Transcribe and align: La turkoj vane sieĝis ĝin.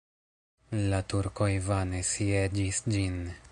La 0.93 1.01
turkoj 1.13 1.51
vane 1.67 2.01
sieĝis 2.15 2.83
ĝin. 2.97 3.25